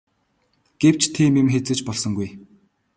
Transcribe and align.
Гэвч 0.81 1.01
тийм 1.15 1.33
юм 1.41 1.47
хэзээ 1.53 1.75
ч 1.77 1.81
болсонгүй. 1.87 2.29